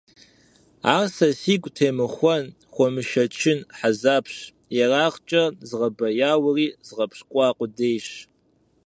[0.95, 4.35] Ар сэ си гум темыхуэн, хуэмышэчын хьэзабщ,
[4.83, 8.07] ерагъкӀэ згъэбэяури згъэпщкӀуа къудейщ.